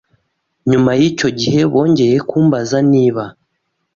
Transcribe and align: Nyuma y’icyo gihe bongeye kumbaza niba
Nyuma 0.71 0.91
y’icyo 0.99 1.29
gihe 1.39 1.61
bongeye 1.71 2.17
kumbaza 2.29 2.77
niba 2.91 3.23